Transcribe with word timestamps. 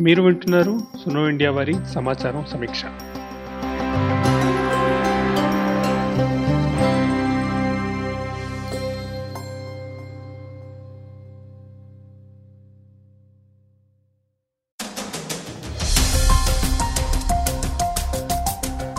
మీరు 0.00 0.22
వింటున్నారు 0.22 0.80
సునో 1.04 1.28
ఇండియా 1.28 1.50
వారి 1.50 1.74
సమాచారం 1.94 2.44
సమీక్ష. 2.52 2.84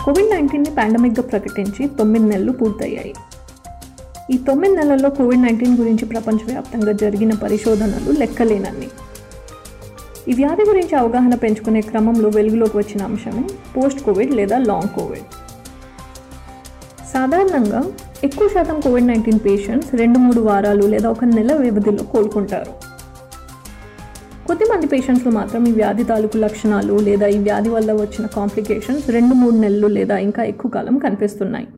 కోవిడ్ 0.04 0.30
నైన్టీన్ని 0.30 0.70
పాండమిక్గా 0.70 1.22
ప్రకటించి 1.22 1.88
తొమ్మిది 1.88 2.24
నెలలు 2.24 2.52
పూర్తయ్యాయి. 2.52 3.14
ఈ 4.30 4.36
తొమ్మిది 4.36 4.76
నెలల్లో 4.76 5.10
కోవిడ్ 5.10 5.42
నైన్టీన్ 5.42 5.78
గురించి 5.78 6.06
ప్రపంచవ్యాప్తంగా 6.06 6.92
జరిగిన 6.92 7.34
పరిశోధనలు 7.34 8.12
లెక్కలేనన్ని. 8.12 8.88
ఈ 10.28 10.32
వ్యాధి 10.32 10.62
గురించి 10.62 10.94
అవగాహన 10.96 11.34
పెంచుకునే 11.34 11.80
క్రమంలో 11.80 12.28
వెలుగులోకి 12.28 12.76
వచ్చిన 12.78 13.02
అంశమే 13.02 13.42
పోస్ట్ 13.76 14.00
కోవిడ్ 14.00 14.32
లేదా 14.34 14.58
లాంగ్ 14.58 14.88
కోవిడ్. 14.96 15.26
సాధారణంగా 17.12 17.80
ఎక్కువ 18.24 18.48
శాతం 18.48 18.80
కోవిడ్ 18.80 19.06
నైన్టీన్ 19.06 19.38
పేషెంట్స్ 19.46 19.94
రెండు 19.94 20.18
మూడు 20.18 20.40
వారాలు 20.40 20.86
లేదా 20.86 21.08
ఒక 21.10 21.24
నెల 21.24 21.54
వ్యవధిలో 21.56 22.04
కోలుకుంటారు. 22.04 22.72
కొద్దిమంది 24.46 24.86
పేషెంట్స్లో 24.86 25.32
మాత్రం 25.32 25.62
ఈ 25.66 25.72
వ్యాధి 25.72 26.04
తాలూకు 26.04 26.36
లక్షణాలు 26.36 26.96
లేదా 27.08 27.26
ఈ 27.26 27.38
వ్యాధి 27.38 27.68
వల్ల 27.68 27.92
వచ్చిన 27.92 28.26
కాంప్లికేషన్స్ 28.26 29.10
రెండు 29.10 29.34
మూడు 29.34 29.56
నెలలు 29.56 29.86
లేదా 29.86 30.16
ఇంకా 30.18 30.42
ఎక్కువ 30.42 30.70
కాలం 30.70 30.98
కనిపిస్తున్నాయి. 30.98 31.68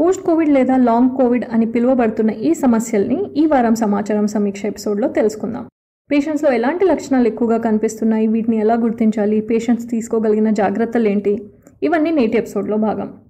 పోస్ట్ 0.00 0.22
కోవిడ్ 0.22 0.50
లేదా 0.50 0.76
లాంగ్ 0.76 1.10
కోవిడ్ 1.10 1.44
అని 1.52 1.66
పిలువబడుతున్న 1.66 2.30
ఈ 2.30 2.52
సమస్యల్ని 2.54 3.18
ఈ 3.36 3.46
వారం 3.46 3.74
సమాచారం 3.74 4.26
సమీక్ష 4.26 4.64
ఎపిసోడ్లో 4.64 5.08
తెలుసుకుందాం. 5.08 5.66
పేషెంట్స్లో 6.10 6.52
ఎలాంటి 6.52 6.84
లక్షణాలు 6.84 7.26
ఎక్కువగా 7.26 7.58
కనిపిస్తున్నాయి? 7.58 8.26
వీటిని 8.26 8.56
ఎలా 8.56 8.74
గుర్తించాలి? 8.74 9.40
పేషెంట్స్ 9.40 9.88
తీసుకోగలిగిన 9.90 10.50
జాగ్రత్తలు 10.50 11.08
ఏంటి? 11.08 11.52
ఇవన్నీ 11.82 12.10
నేటి 12.10 12.38
ఎపిసోడ్లో 12.38 12.76
భాగం. 12.76 13.20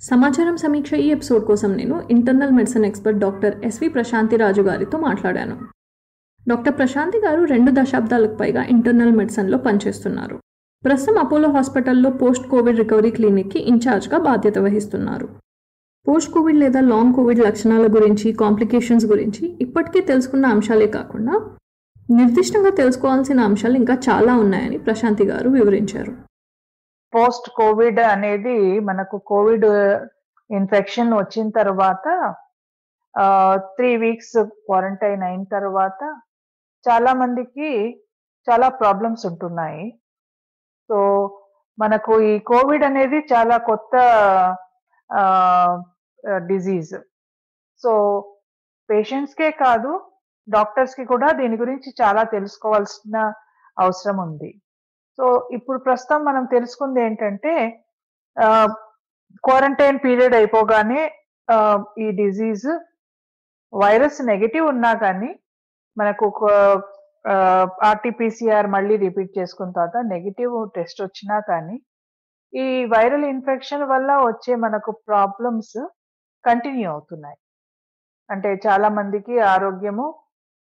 సమాచారం 0.00 0.56
సమీక్ష 0.56 0.92
ఈ 0.92 1.08
ఎపిసోడ్ 1.08 1.44
కోసం 1.44 1.72
నేను 1.72 2.02
internal 2.10 2.50
medicine 2.50 2.84
expert 2.84 3.18
doctor 3.18 3.64
S V 3.64 3.88
Prashanthi 3.88 4.36
Raju 4.36 4.62
గారితో 4.62 4.98
మాట్లాడాను. 4.98 5.58
డాక్టర్ 6.48 6.78
ప్రశాంతి 6.78 7.18
గారు 7.18 7.44
రెండు 7.44 7.70
దశాబ్దాలకు 7.74 8.34
పైగా 8.34 8.62
ఇంటర్నల్ 8.62 9.12
మెడిసిన్లో 9.12 9.58
పనిచేస్తున్నారు. 9.58 10.40
ప్రస్తుతం 10.84 11.18
అపోలో 11.18 11.50
హాస్పిటల్లో 11.50 12.10
పోస్ట్ 12.10 12.48
కోవిడ్ 12.48 12.78
రికవరీ 12.78 13.10
క్లినిక్కి 13.10 13.58
ఇన్ఛార్జ్గా 13.58 14.18
బాధ్యత 14.18 14.58
వహిస్తున్నారు. 14.58 15.28
పోస్ట్ 16.08 16.32
కోవిడ్ 16.32 16.56
లేదా 16.56 16.80
లాంగ్ 16.80 17.14
కోవిడ్ 17.14 17.40
లక్షణాల 17.40 17.86
గురించి 17.86 18.32
కాంప్లికేషన్స్ 18.32 19.06
గురించి 19.06 19.58
ఇప్పటికే 19.60 20.00
తెలుసుకున్న 20.00 20.46
అంశాలే 20.46 20.86
కాకుండా 20.86 21.50
నిర్దిష్టంగా 22.08 22.70
తెలుసుకోవాల్సిన 22.80 23.40
అంశాలు 23.48 23.76
ఇంకా 23.82 23.94
చాలా 24.06 24.32
ఉన్నాయని 24.42 24.78
ప్రశాంతి 24.86 25.24
గారు 25.30 25.48
వివరించారు. 25.58 26.12
పోస్ట్ 27.12 27.48
కోవిడ్ 27.58 28.00
అనేది 28.14 28.56
మనకు 28.88 29.16
కోవిడ్ 29.30 29.66
ఇన్ఫెక్షన్ 30.50 31.12
వచ్చిన 31.14 31.46
తర్వాత 31.60 32.06
త్రీ 33.76 33.90
వీక్స్ 33.96 34.36
క్వారంటైన్ 34.66 35.22
అయిన 35.28 35.44
తర్వాత 35.56 36.02
చాలా 36.86 37.12
మందికి 37.22 37.70
చాలా 38.48 38.68
ప్రాబ్లమ్స్ 38.80 39.24
ఉంటున్నాయి. 39.30 39.84
సో 40.90 40.98
మనకు 41.78 42.14
ఈ 42.30 42.32
కోవిడ్ 42.50 42.84
అనేది 42.90 43.18
చాలా 43.32 43.56
కొత్త 43.70 43.94
డిజీజ్ 46.50 46.94
సో 47.82 47.92
పేషెంట్స్కే 48.88 49.50
కాదు 49.64 49.92
డాక్టర్స్కి 50.48 51.04
కూడా 51.12 51.28
దీని 51.40 51.56
గురించి 51.62 51.88
చాలా 52.00 52.22
తెలుసుకోవాల్సిన 52.34 53.18
అవసరం 53.76 54.16
ఉంది. 54.26 54.50
సో 55.18 55.24
ఇప్పుడు 55.56 55.78
ప్రస్తుతం 55.86 56.20
మనం 56.28 56.44
తెలుసుకుంది 56.54 57.00
ఏంటంటే 57.06 57.52
క్వారంటైన్ 59.46 59.98
పీరియడ్ 60.04 60.36
అయిపోగానే 60.40 61.00
ఈ 62.04 62.06
డిజీజ్ 62.22 62.68
వైరస్ 63.72 64.18
నెగిటివ్ 64.32 64.66
ఉన్నా 64.74 64.92
కానీ 65.04 65.30
మనకు 65.96 66.26
ఆర్టీపీసీఆర్ 67.90 68.68
మళ్ళీ 68.74 68.94
రిపీట్ 69.04 69.32
చేసుకున్న 69.38 69.74
తర్వాత 69.76 69.98
నెగిటివ్ 70.14 70.54
టెస్ట్ 70.76 71.00
వచ్చినా 71.04 71.36
కానీ 71.50 71.76
ఈ 72.52 72.66
వైరల్ 72.94 73.24
ఇన్ఫెక్షన్ 73.34 73.84
వల్ల 73.92 74.10
వచ్చే 74.28 74.54
మనకు 74.64 74.90
ప్రాబ్లమ్స్ 75.08 75.78
కంటిన్యూ 76.44 76.86
అవుతున్నాయి. 76.94 77.38
అంటే 78.30 78.50
చాలా 78.66 78.88
మందికి 78.98 79.34
ఆరోగ్యము 79.54 80.06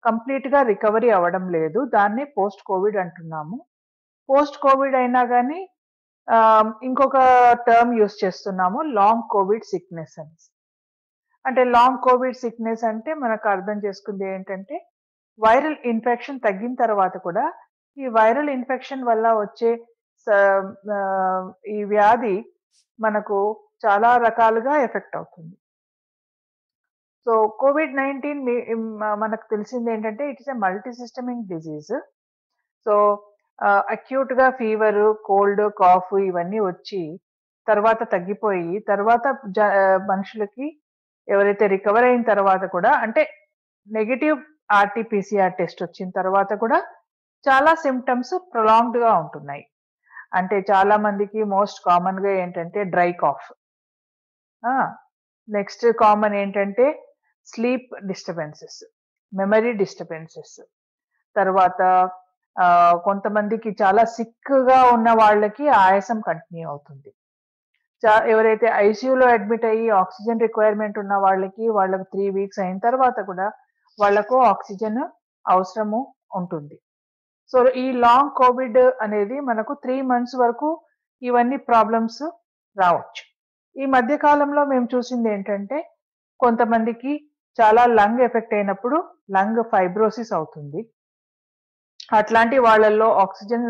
కంప్లీట్గా 0.04 0.60
రికవరీ 0.70 1.10
అవ్వడం 1.16 1.44
లేదు. 1.56 1.80
దాన్ని 1.96 2.24
పోస్ట్ 2.38 2.62
కోవిడ్ 2.70 2.98
అంటున్నాము. 3.04 3.58
పోస్ట్ 4.28 4.58
కోవిడ్ 4.64 4.96
అయినా 5.02 5.22
కానీ 5.34 5.60
ఇంకొక 6.88 7.18
టర్మ్ 7.68 7.92
యూస్ 8.00 8.16
చేస్తున్నాము 8.24 8.80
లాంగ్ 8.98 9.24
కోవిడ్ 9.34 9.66
సిక్నెస్ 9.72 10.16
అని. 10.22 10.34
అంటే 11.44 11.62
లాంగ్ 11.76 12.02
కోవిడ్ 12.06 12.40
సిక్నెస్ 12.44 12.84
అంటే 12.90 13.12
మనకు 13.22 13.46
అర్థం 13.54 13.78
చేసుకుంది 13.86 14.24
ఏంటంటే 14.34 14.76
వైరల్ 15.38 15.78
ఇన్ఫెక్షన్ 15.92 16.44
తగ్గిన 16.46 16.74
తర్వాత 16.82 17.14
కూడా 17.26 17.44
ఈ 17.96 18.06
వైరల్ 18.18 18.50
ఇన్ఫెక్షన్ 18.58 19.02
వల్ల 19.10 19.26
వచ్చే 19.42 19.70
ఈ 21.76 21.78
వ్యాధి 21.92 22.36
మనకు 22.98 23.38
చాలా 23.84 24.10
రకాలుగా 24.26 24.74
ఎఫెక్ట్ 24.86 25.16
అవుతుంది. 25.16 25.54
సో 27.26 27.32
కోవిడ్ 27.62 27.92
నైన్టీన్ 28.02 28.40
మనకు 29.22 29.46
తెలిసింది 29.52 29.90
ఏంటంటే 29.94 30.22
it 30.30 30.40
is 30.42 30.52
a 30.54 30.56
multi 30.64 30.92
systemic 31.00 31.44
disease. 31.52 31.92
So 32.86 32.94
అక్యూట్గా 33.94 34.46
fever 34.60 35.02
cold 35.28 35.62
cough 35.82 36.12
ఇవన్నీ 36.28 36.60
వచ్చి 36.70 37.02
తర్వాత 37.66 38.02
తగ్గిపోయి 38.14 38.72
తర్వాత 38.90 39.26
మనుషులకి 40.12 40.66
ఎవరైతే 41.28 41.64
రికవర్ 41.74 42.06
అయిన 42.08 42.22
తర్వాత 42.32 42.62
కూడా 42.74 42.92
అంటే 43.04 43.22
నెగిటివ్ 43.88 44.38
ఆర్టీపీసీఆర్ 44.80 45.54
టెస్ట్ 45.60 45.82
వచ్చిన 45.84 46.08
తర్వాత 46.18 46.52
కూడా 46.62 46.78
చాలా 47.44 47.72
సిమ్టమ్స్ 47.84 48.34
ప్రొలాంగ్డ్గా 48.52 49.12
ఉంటున్నాయి. 49.22 49.64
అంటే 50.38 50.56
చాలా 50.70 50.96
మందికి 51.06 51.40
మోస్ట్ 51.54 51.80
కామన్గా 51.88 52.32
ఏంటంటే 52.42 52.80
డ్రై 52.94 53.10
కాఫ్. 53.22 53.48
నెక్స్ట్ 55.48 55.86
కామన్ 56.02 56.36
ఏంటంటే 56.42 56.86
స్లీప్ 57.50 57.90
డిస్టర్బెన్సెస్ 58.10 58.80
మెమరీ 59.32 59.72
డిస్టర్బెన్సెస్ 59.82 60.58
తర్వాత 61.36 61.80
కొంతమందికి 63.06 63.70
చాలా 63.80 64.02
సిక్గా 64.16 64.78
ఉన్న 64.94 65.08
వాళ్ళకి 65.20 65.66
ఆయాసం 65.84 66.18
కంటిన్యూ 66.28 66.66
అవుతుంది. 66.72 67.10
ఎవరైతే 68.32 68.68
ఐసీయూలో 68.86 69.26
అడ్మిట్ 69.34 69.66
అయ్యి 69.70 69.86
ఆక్సిజన్ 70.02 70.42
రిక్వైర్మెంట్ 70.46 70.96
ఉన్న 71.02 71.14
వాళ్ళకి 71.24 71.64
వాళ్ళకు 71.78 72.04
త్రీ 72.12 72.24
వీక్స్ 72.36 72.60
అయిన 72.64 72.78
తర్వాత 72.86 73.18
కూడా 73.30 73.46
వాళ్ళకు 73.98 74.36
ఆక్సిజన్ 74.52 75.00
అవసరము 75.46 76.00
ఉంటుంది. 76.38 76.76
సో 77.52 77.58
ఈ 77.84 77.86
లాంగ్ 78.04 78.32
కోవిడ్ 78.40 78.82
అనేది 79.06 79.36
మనకు 79.50 79.72
త్రీ 79.84 79.96
మంత్స్ 80.10 80.36
వరకు 80.42 80.70
ఇవన్నీ 81.22 81.58
ప్రాబ్లమ్స్ 81.70 82.22
రావచ్చు. 82.76 83.24
ఈ 83.76 83.84
మధ్య 83.96 84.14
కాలంలో 84.26 84.62
మేము 84.72 84.86
చూసింది 84.94 85.28
ఏంటంటే 85.34 85.78
కొంతమందికి 86.40 87.12
చాలా 87.60 87.82
లంగ్ 87.98 88.20
ఎఫెక్ట్ 88.26 88.54
అయినప్పుడు 88.58 88.96
లంగ్ 89.36 89.62
ఫైబ్రోసిస్ 89.72 90.32
అవుతుంది. 90.38 90.80
అట్లాంటి 92.18 92.56
వాళ్ళల్లో 92.66 93.08
ఆక్సిజన్ 93.24 93.66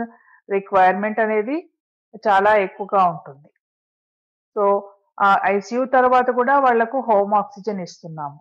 రిక్వైర్మెంట్ 0.54 1.20
అనేది 1.25 1.56
చాలా 2.26 2.53
ఎక్కువగా 2.66 3.00
ఉంటుంది. 3.12 3.48
సో 4.54 4.65
ఐసీయూ 5.54 5.82
తర్వాత 5.97 6.28
కూడా 6.38 6.54
వాళ్ళకు 6.66 6.98
హోమ్ 7.09 7.34
ఆక్సిజన్ 7.42 7.81
ఇస్తున్నాము. 7.87 8.38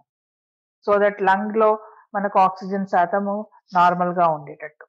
సో 0.85 0.91
దట్ 1.03 1.19
లంగ్లో 1.30 1.69
మనకు 2.16 2.38
ఆక్సిజన్ 2.47 2.88
శాతము 2.94 3.35
నార్మల్గా 3.78 4.25
ఉండేటట్టు. 4.38 4.85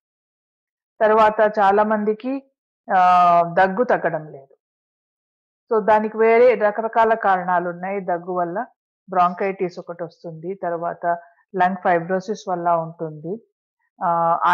తర్వాత 1.03 1.41
చాలా 1.59 1.83
మందికి 1.93 2.33
దగ్గు 3.61 3.83
తగ్గడం 3.93 4.25
లేదు. 4.37 4.55
సో 5.71 5.75
దానికి 5.91 6.17
వేరే 6.25 6.47
రకరకాల 6.67 7.13
కారణాలు 7.27 7.67
ఉన్నాయి. 7.75 7.99
దగ్గు 8.13 8.33
వల్ల 8.41 8.59
బ్రాంకైటిస్ 9.09 9.77
ఒకటి 9.83 10.03
వస్తుంది 10.09 10.51
తర్వాత 10.65 11.07
లంగ్ 11.61 11.83
ఫైబ్రోసిస్ 11.85 12.45
వల్ల 12.51 12.69
ఉంటుంది. 12.85 13.33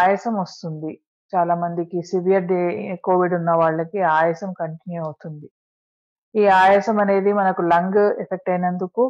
ఆయాసం 0.00 0.34
వస్తుంది. 0.44 0.92
చాలా 1.32 1.54
మందికి 1.62 1.98
సివియర్ 2.10 2.46
డే 2.52 2.60
కోవిడ్ 3.06 3.34
ఉన్న 3.38 3.50
వాళ్ళకి 3.62 4.00
ఆయాసం 4.18 4.50
కంటిన్యూ 4.60 5.00
అవుతుంది. 5.06 5.48
ఈ 6.34 6.44
ఆయాసం 6.62 6.96
అనేది 7.04 7.30
మనకు 7.40 7.62
లంగ్ 7.72 8.02
ఎఫెక్ట్ 8.24 8.50
అయినందుకు 8.52 9.04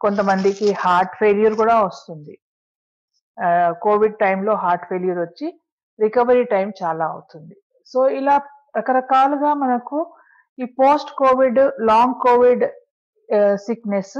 కొంతమందికి 0.00 0.68
హార్ట్ 0.84 1.14
ఫెయిల్యూర్ 1.20 1.56
కూడా 1.62 1.74
వస్తుంది. 1.88 2.34
కోవిడ్ 3.86 4.16
టైంలో 4.24 4.52
హార్ట్ 4.62 4.86
ఫెయిల్యూర్ 4.90 5.20
వచ్చి 5.26 5.46
రికవరీ 5.98 6.44
టైం 6.54 6.68
చాలా 6.82 7.04
అవుతుంది. 7.14 7.54
సో 7.92 8.00
ఇలా 8.18 8.36
రకరకాలుగా 8.78 9.50
మనకు 9.64 9.98
ఈ 10.58 10.66
post 10.80 11.10
Covid 11.22 11.60
long 11.90 12.16
Covid 12.26 12.64
sickness 13.66 14.18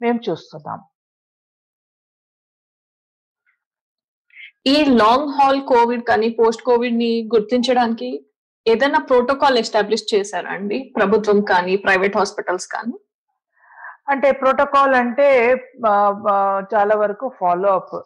మేము 0.00 0.20
చూస్తున్నాం. 0.28 0.80
ఈ 4.72 4.76
లాంగ్ 5.00 5.30
హాల్ 5.36 5.60
కోవిడ్ 5.72 6.02
కానీ 6.10 6.28
పోస్ట్ 6.40 6.66
కోవిడ్ని 6.68 7.12
గుర్తించడానికి 7.34 8.10
ఏదైనా 8.66 8.98
ప్రోటోకాల్ 9.10 9.60
ఎస్టాబ్లిష్ 9.60 10.04
చేశారా 10.14 10.50
అండి 10.56 10.78
ప్రభుత్వం 10.96 11.38
కానీ 11.52 11.74
ప్రైవేట్ 11.84 12.18
హాస్పిటల్స్ 12.20 12.66
కానీ? 12.74 12.96
అంటే 14.12 14.28
ప్రోటోకాల్ 14.42 14.94
అంటే 15.02 15.28
చాలా 16.72 16.94
వరకు 17.02 17.26
ఫాలో 17.40 17.70
అప్ 17.80 17.96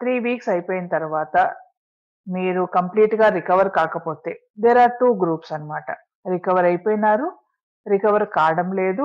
త్రీ 0.00 0.14
వీక్స్ 0.26 0.50
అయిపోయిన 0.54 0.86
తర్వాత 0.96 1.36
మీరు 2.26 2.62
కంప్లీట్గా 2.76 3.26
రికవర్ 3.38 3.70
కాకపోతే 3.78 4.32
దేర్ 4.62 4.80
ఆర్ 4.84 4.94
టూ 5.00 5.08
గ్రూప్స్ 5.22 5.52
అన్నమాట. 5.56 5.88
రికవర్ 6.34 6.66
అయిపోయినారు 6.70 7.28
రికవర్ 7.86 8.26
కావడం 8.38 8.68
లేదు 8.80 9.04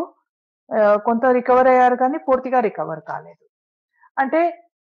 కొంత 1.06 1.26
రికవర్ 1.38 1.68
అయ్యారు 1.68 1.96
కానీ 1.96 2.18
పూర్తిగా 2.18 2.60
రికవర్ 2.60 3.02
కాలేదు. 3.12 3.44
అంటే 4.18 4.42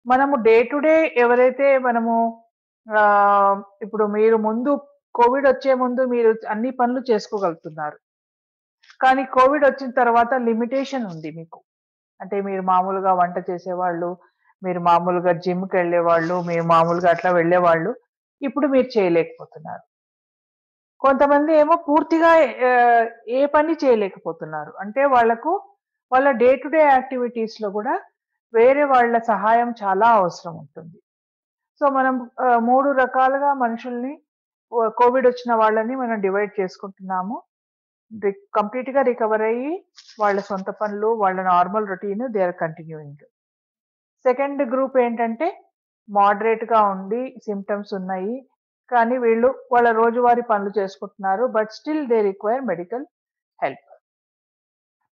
మనము 0.06 0.34
డే 0.46 0.56
టు 0.62 0.78
డే 0.78 0.94
ఎవరైతే 1.24 1.78
మనము 1.78 2.14
ఇప్పుడు 3.84 4.04
మీరు 4.16 4.36
ముందు 4.36 4.72
కోవిడ్ 5.14 5.46
వచ్చే 5.48 5.74
ముందు 5.74 6.02
మీరు 6.14 6.30
అన్ని 6.52 6.70
పనులు 6.70 7.00
చేసుకోగలుగుతున్నారు. 7.10 7.98
కానీ 9.00 9.24
కోవిడ్ 9.36 9.64
వచ్చిన 9.66 9.90
తర్వాత 9.90 10.34
లిమిటేషన్ 10.48 11.06
ఉంది 11.06 11.30
మీకు. 11.38 11.58
అంటే 12.20 12.36
మీరు 12.48 12.62
మామూలుగా 12.62 13.12
వంట 13.12 13.38
చేసేవాళ్ళు 13.50 14.10
మీరు 14.62 14.80
మామూలుగా 14.80 15.32
జిమ్కి 15.32 15.76
వెళ్ళేవాళ్ళు 15.76 16.36
మీరు 16.42 16.64
మామూలుగా 16.74 17.10
అట్లా 17.10 17.30
వెళ్ళేవాళ్ళు 17.30 17.90
ఇప్పుడు 18.42 18.66
మీరు 18.66 18.88
చేయలేకపోతున్నారు. 18.96 19.84
కొంతమంది 21.04 21.52
ఏమో 21.62 21.74
పూర్తిగా 21.88 22.30
ఏ 23.38 23.40
పని 23.56 23.74
చేయలేకపోతున్నారు. 23.82 24.72
అంటే 24.82 25.02
వాళ్ళకు 25.14 25.52
వాళ్ళ 26.12 26.28
డే 26.42 26.48
టు 26.62 26.68
డే 26.74 26.80
యాక్టివిటీస్లో 26.84 27.68
కూడా 27.76 27.94
వేరే 28.54 28.84
వాళ్ళ 28.92 29.14
సహాయం 29.32 29.70
చాలా 29.82 30.08
అవసరం 30.20 30.54
ఉంటుంది. 30.62 30.98
సో 31.80 31.86
మనం 31.98 32.14
మూడు 32.68 32.88
రకాలుగా 33.02 33.50
మనుషుల్ని 33.64 34.14
కోవిడ్ 35.00 35.26
వచ్చిన 35.28 35.52
వాళ్ళని 35.62 35.94
మనం 36.02 36.16
డివైడ్ 36.26 36.52
చేసుకుంటున్నాము. 36.60 37.36
కంప్లీట్గా 38.58 39.00
రికవర్ 39.10 39.44
అయ్యి 39.50 39.72
వాళ్ళ 40.20 40.38
సొంత 40.50 40.70
పనులు 40.80 41.08
వాళ్ళ 41.22 41.38
normal 41.52 41.88
routine 41.92 42.24
they 42.34 42.42
are 42.46 42.56
continuing. 42.64 43.24
Second 44.24 44.62
group 44.72 44.96
ఏంటంటే 45.06 45.48
మోడరేట్గా 46.08 46.80
ఉండి 46.94 47.22
సిమ్టమ్స్ 47.46 47.92
ఉన్నాయి. 47.98 48.36
కానీ 48.90 49.16
వీళ్ళు 49.24 49.48
వాళ్ళ 49.72 49.88
రోజువారీ 50.00 50.44
పనులు 50.50 50.72
చేసుకుంటున్నారు 50.78 51.44
but 51.56 51.70
still 51.78 52.04
they 52.12 52.18
require 52.28 52.62
medical 52.70 53.04
help 53.58 53.84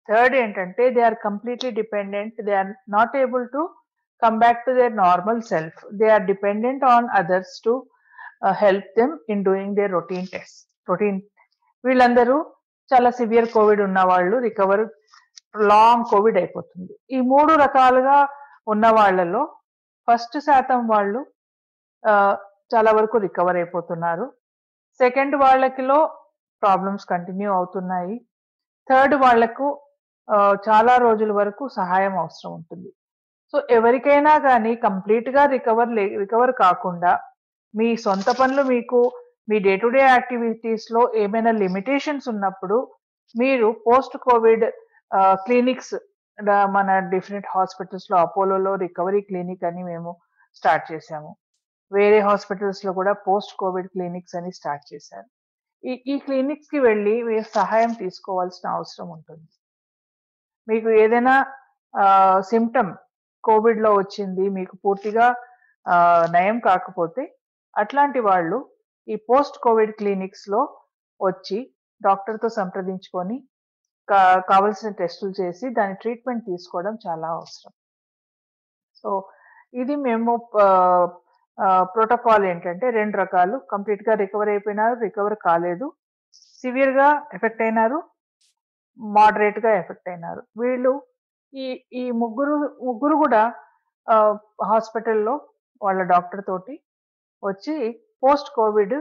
third 0.09 0.35
ఏంటంటే 0.43 0.85
they 0.97 1.03
are 1.11 1.19
completely 1.29 1.71
dependent 1.81 2.39
they 2.49 2.55
are 2.63 2.73
not 2.97 3.15
able 3.25 3.47
to 3.55 3.63
come 4.23 4.39
back 4.45 4.61
to 4.67 4.73
their 4.81 4.95
normal 5.05 5.43
self 5.53 5.81
they 6.01 6.09
are 6.17 6.27
dependent 6.33 6.85
on 6.95 7.09
others 7.21 7.55
to 7.67 7.75
help 8.65 8.91
them 8.99 9.15
in 9.35 9.45
doing 9.49 9.77
their 9.81 9.93
routine 9.99 10.29
test 10.35 10.61
routine 10.89 11.21
వీళ్ళందరూ 11.85 12.37
చాలా 12.91 13.11
severe 13.19 13.49
Covid 13.57 13.83
ఉన్న 13.89 14.01
వాళ్ళు 14.11 14.37
recover 14.47 14.85
long 15.71 16.05
Covid 16.11 16.39
అయిపోతుంది. 16.41 16.93
ఈ 17.17 17.19
మూడు 17.33 17.53
రకాలుగా 17.65 18.17
ఉన్న 18.73 18.87
వాళ్ళలో 18.99 19.43
ఫస్ట్ 20.09 20.37
శాతం 20.47 20.81
వాళ్ళు 20.89 21.21
చాలా 22.73 22.91
వరకు 22.97 23.17
రికవర్ 23.27 23.59
అయిపోతున్నారు. 23.61 24.27
సెకండ్ 25.01 25.35
వాళ్ళకిలో 25.45 25.99
ప్రాబ్లమ్స్ 26.63 27.07
కంటిన్యూ 27.13 27.51
అవుతున్నాయి. 27.59 28.17
థర్డ్ 28.89 29.15
వాళ్ళకు 29.25 29.67
చాలా 30.67 30.95
రోజుల 31.07 31.33
వరకు 31.39 31.65
సహాయం 31.79 32.15
అవసరం 32.23 32.51
ఉంటుంది. 32.59 32.91
సో 33.53 33.59
ఎవరికైనా 33.79 34.35
కానీ 34.49 34.73
కంప్లీట్గా 34.87 35.43
రికవర్ 35.55 35.91
రికవర్ 35.99 36.21
రికవర్ 36.23 36.53
కాకుండా 36.65 37.13
మీ 37.75 37.89
సొంత 38.05 38.31
పనులు 38.41 38.63
మీకు 38.73 39.01
మీ 39.51 39.57
డే 39.67 39.73
టు 39.83 39.89
డే 39.97 40.01
యాక్టివిటీస్లో 40.05 41.01
ఏమైనా 41.23 41.53
లిమిటేషన్స్ 41.63 42.27
ఉన్నప్పుడు 42.33 42.77
మీరు 43.35 43.69
పోస్ట్ 43.87 44.17
కోవిడ్ 44.27 44.65
క్లినిక్స్ 45.45 45.95
మన 46.77 46.99
డిఫరెంట్ 47.15 47.49
హాస్పిటల్స్లో 47.55 48.17
అపోలోలో 48.27 48.73
రికవరీ 48.85 49.21
క్లినిక్ 49.29 49.65
అని 49.71 49.83
మేము 49.91 50.11
స్టార్ట్ 50.59 50.87
చేశాము. 50.93 51.31
వేరే 51.93 52.19
హాస్పిటల్స్లో 52.21 52.93
కూడా 52.93 53.12
పోస్ట్ 53.12 53.53
కోవిడ్ 53.59 53.89
క్లినిక్స్ 53.89 54.37
అని 54.37 54.53
స్టార్ట్ 54.53 54.94
చేశారు. 54.94 55.27
ఈ 55.87 56.05
ఈ 56.06 56.19
క్లినిక్స్కి 56.19 56.79
వెళ్ళి 56.79 57.23
మీరు 57.23 57.44
సహాయం 57.55 57.93
తీసుకోవాల్సిన 57.93 58.71
అవసరం 58.71 59.11
ఉంటుంది. 59.11 59.49
మీకు 60.69 60.89
ఏదైనా 60.89 61.47
సిమ్టమ్ 62.41 62.94
కోవిడ్లో 63.44 63.94
వచ్చింది 63.94 64.49
మీకు 64.49 64.77
పూర్తిగా 64.77 65.35
నయం 66.33 66.61
కాకపోతే 66.61 67.39
అట్లాంటి 67.77 68.21
వాళ్ళు 68.21 68.71
ఈ 69.09 69.17
పోస్ట్ 69.17 69.59
కోవిడ్ 69.59 69.93
క్లినిక్స్లో 69.93 70.79
వచ్చి 71.23 71.75
డాక్టర్తో 72.03 72.49
సంప్రదించుకొని 72.49 73.49
కా- 74.09 74.41
కావలసిన 74.41 74.91
టెస్టులు 74.91 75.33
చేసి 75.41 75.69
దాని 75.69 75.95
ట్రీట్మెంట్ 75.95 76.45
తీసుకోవడం 76.45 76.99
చాలా 77.09 77.29
అవసరం. 77.29 77.73
సో 78.95 79.29
ఇది 79.75 79.97
మేము 79.97 80.50
ప్రోటోకాల్ 81.94 82.44
ఏంటంటే 82.50 82.87
రెండు 82.99 83.16
రకాలు. 83.22 83.56
కంప్లీట్గా 83.72 84.12
రికవర్ 84.22 84.50
అయిపోయినారు 84.54 84.94
రికవర్ 85.06 85.37
కాలేదు. 85.46 85.87
సివియర్గా 86.64 87.08
ఎఫెక్ట్ 87.37 87.62
అయినారు 87.66 87.99
మోడరేట్గా 88.99 89.70
ఎఫెక్ట్ 89.81 90.08
అయినారు. 90.12 90.43
వీళ్ళు 90.60 90.93
ఈ 91.52 91.66
ఈ 92.00 92.04
ముగ్గురు 92.22 92.54
ముగ్గురు 92.88 93.16
కూడా 93.25 93.43
హాస్పిటల్లో 94.70 95.34
వాళ్ళ 95.82 96.00
డాక్టర్ 96.12 96.43
తోటి 96.50 96.75
వచ్చి 97.43 97.76
పోస్ట్ 98.25 98.50
కోవిడ్ 98.58 98.94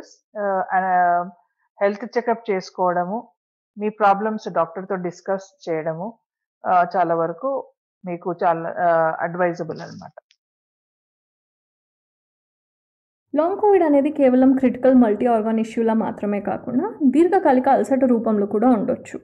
హెల్త్ 1.77 2.06
చెకప్ 2.15 2.44
చేసుకోవడము 2.51 3.18
మీ 3.77 3.89
ప్రాబ్లమ్స్ 4.01 4.48
డాక్టర్తో 4.57 4.95
డిస్కస్ 5.07 5.48
చేయడము 5.65 6.07
చాలా 6.95 7.13
వరకు 7.21 7.50
మీకు 8.03 8.30
చాలా 8.44 8.69
అడ్వైజబుల్ 9.25 9.80
అన్నమాట. 9.86 10.15
లాంగ్ 13.33 13.60
కోవిడ్ 13.60 13.83
అనేది 13.88 14.10
కేవలం 14.18 14.50
క్రిటికల్ 14.60 14.95
మల్టీ 15.01 15.25
ఆర్గాన్ 15.33 15.60
ఇష్యూలా 15.63 15.94
మాత్రమే 16.06 16.39
కాకుండా 16.48 16.86
దీర్ఘకాలిక 17.13 17.68
అలసట 17.75 18.04
రూపంలో 18.13 18.45
కూడా 18.54 18.69
ఉండొచ్చు. 18.78 19.18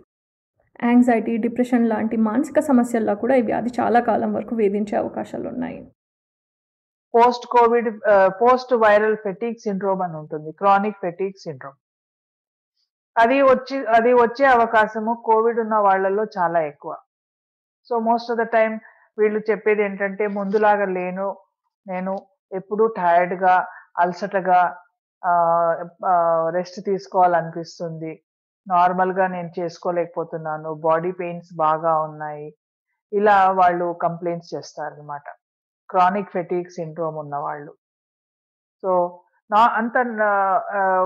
యాంగ్జైటీ 0.90 1.34
డిప్రెషన్ 1.46 1.86
లాంటి 1.92 2.18
మానసిక 2.28 2.60
సమస్యల్లో 2.70 3.14
కూడా 3.24 3.36
ఈ 3.42 3.44
వ్యాధి 3.50 3.72
చాలా 3.80 4.00
కాలం 4.10 4.30
వరకు 4.38 4.54
వేధించే 4.62 4.96
అవకాశాలు 5.02 5.48
ఉన్నాయి. 5.54 5.80
Post 7.14 7.48
Covid 7.56 7.90
post 8.42 8.74
viral 8.86 9.18
fatigue 9.26 9.60
syndrome 9.66 10.02
అని 10.06 10.16
ఉంటుంది. 10.22 10.50
క్రానిక్ 10.62 11.00
ఫెటిక్ 11.04 11.44
సిండ్రోమ్ 11.46 11.78
అది 13.16 13.38
వచ్చి 13.52 13.78
అది 13.98 14.12
వచ్చే 14.24 14.46
అవకాశము 14.56 15.14
కోవిడ్ 15.28 15.60
ఉన్న 15.64 15.76
వాళ్ళలో 15.88 16.24
చాలా 16.38 16.60
ఎక్కువ. 16.72 16.94
So 17.88 17.96
most 18.10 18.32
of 18.34 18.40
the 18.42 18.46
time 18.58 18.72
వీళ్ళు 19.20 19.40
చెప్పేది 19.50 19.82
ఏంటంటే 19.88 20.24
ముందులాగా 20.38 20.88
లేను 20.98 21.28
నేను 21.86 22.14
ఎప్పుడూ 22.52 22.84
టైర్డ్గా 23.00 23.56
అలసటగా 24.02 24.60
రెస్ట్ 26.56 26.80
తీసుకోవాలనిపిస్తుంది. 26.90 28.12
నార్మల్గా 28.68 29.26
నేను 29.36 29.52
చేసుకోలేకపోతున్నాను. 29.60 30.70
బాడీ 30.88 31.12
పెయిన్స్ 31.22 31.50
బాగా 31.66 31.94
ఉన్నాయి. 32.08 32.48
ఇలా 33.12 33.38
వాళ్ళు 33.62 33.88
కంప్లైంట్స్ 34.06 34.52
చేస్తారనమాట 34.54 35.28
క్రానిక్ 35.90 36.34
ఫెటీక్ 36.36 36.76
సిండ్రోమ్ 36.78 37.18
ఉన్న 37.24 37.36
వాళ్ళు 37.46 37.72
సో 38.84 38.92
నా 39.50 39.62
అంత 39.80 39.98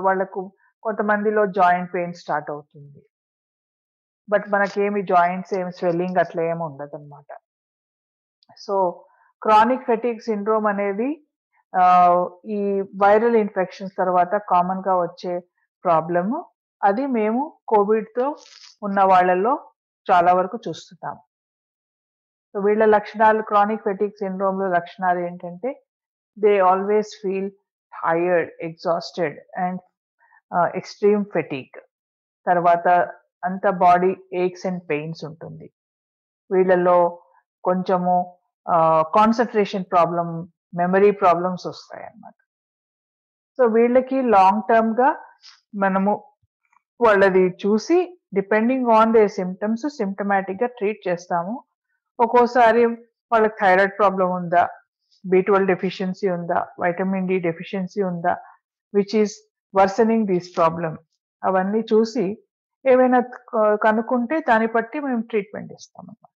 వాళ్ళకు 0.07 0.41
కొంతమందిలో 0.83 1.41
జాయింట్ 1.59 1.91
పెయిన్ 1.95 2.15
స్టార్ట్ 2.21 2.49
అవుతుంది. 2.53 3.01
బట్ 4.31 4.45
మనకేమి 4.53 5.01
జాయింట్స్ 5.11 5.53
ఏమి 5.59 5.71
స్వెల్లింగ్ 5.79 6.19
అట్లా 6.23 6.41
ఏమి 6.51 6.63
ఉండదు 6.69 6.95
అనమాట 6.99 7.29
సో 8.65 8.75
క్రానిక్ 9.41 9.87
ఫెటీక్ 9.89 10.27
సిండ్రోమ్ 10.29 10.67
అనేది 10.73 11.09
ఈ 12.55 12.59
వైరల్ 13.03 13.37
ఇన్ఫెక్షన్స్ 13.43 13.93
తర్వాత 14.01 14.33
కామన్గా 14.53 14.93
వచ్చే 15.01 15.33
ప్రాబ్లము 15.85 16.37
అది 16.81 17.03
మేము 17.17 17.41
కోవిడ్తో 17.71 18.25
ఉన్న 18.85 18.99
వాళ్ళలో 19.11 19.53
చాలా 20.07 20.31
వరకు 20.39 20.57
చూస్తున్నాం. 20.67 21.15
సో 22.51 22.59
వీళ్ళ 22.65 22.83
లక్షణాలు 22.95 23.41
క్రానిక్ 23.49 23.85
ఫెటిక్ 23.87 24.19
సిండ్రోమ్లో 24.21 24.67
లక్షణాలు 24.77 25.19
ఏంటంటే 25.27 25.69
they 26.37 26.53
always 26.71 27.11
feel 27.21 27.49
tired 27.93 28.51
exhausted 28.67 29.37
and 29.63 29.81
extreme 30.79 31.25
fatigue 31.35 31.77
తర్వాత 32.47 32.87
అంత 33.47 33.65
బాడీ 33.83 34.11
ఏక్స్ 34.43 34.65
అండ్ 34.69 34.81
పెయిన్స్ 34.91 35.21
ఉంటుంది. 35.29 35.67
వీళ్ళలో 36.49 36.97
కొంచెము 37.63 38.15
కాన్సన్ట్రేషన్ 39.17 39.85
ప్రాబ్లం 39.93 40.27
మెమరీ 40.73 41.11
ప్రాబ్లమ్స్ 41.11 41.67
వస్తాయి 41.67 42.05
అన్నమాట. 42.05 42.33
సో 43.57 43.65
వీళ్ళకి 43.65 44.21
లాంగ్ 44.21 44.61
టర్మ్గా 44.69 45.09
మనము 45.75 46.11
వాళ్ళది 47.01 47.57
చూసి 47.65 48.17
డిపెండింగ్ 48.33 48.89
ఆన్ 48.89 49.13
దే 49.13 49.27
సిమ్టమ్స్ 49.27 49.89
సిమ్టమాటిక్గా 49.97 50.67
ట్రీట్ 50.67 51.07
చేస్తాము. 51.07 51.63
ఒక్కోసారి 52.19 52.85
వాళ్ళకి 53.31 53.55
థైరాయిడ్ 53.61 53.93
ప్రాబ్లం 53.99 54.31
ఉందా? 54.31 54.69
బీ 55.25 55.41
ట్వెల్వ్ 55.41 55.67
డెఫిషియన్సీ 55.67 56.29
ఉందా? 56.29 56.67
వైటమిన్ 56.79 57.27
డి 57.27 57.39
డెఫిషియన్సీ 57.39 58.01
ఉందా? 58.01 58.33
Which 58.93 59.15
is 59.15 59.35
worsening 59.75 60.27
this 60.27 60.57
problem 60.57 60.97
అవన్నీ 61.43 61.81
చూసి 61.93 62.43
ఏమైనా 62.85 63.19
కనుక్కుంటే 63.83 64.39
దాన్ని 64.39 64.67
బట్టి 64.67 64.99
మేము 64.99 65.21
ట్రీట్మెంట్ 65.21 65.73
ఇస్తామన్నమాట. 65.73 66.30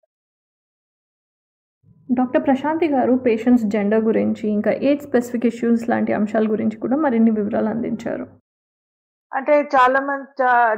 డాక్టర్ 2.18 2.42
ప్రశాంతి 2.46 2.86
గారు 2.92 3.12
పేషెంట్స్ 3.26 3.64
జెండర్ 3.72 4.02
గురించి 4.08 4.44
ఇంకా 4.54 4.70
ఏజ్ 4.88 5.02
స్పెసిఫిక్ 5.06 5.46
ఇష్యూస్ 5.50 5.82
లాంటి 5.90 6.12
అంశాల 6.16 6.46
గురించి 6.54 6.76
కూడా 6.82 6.96
మరిన్ని 7.04 7.32
వివరాలు 7.36 7.68
అందించారు. 7.74 8.24
అంటే 9.32 9.54
చాలా 9.74 10.00
మంది 10.08 10.26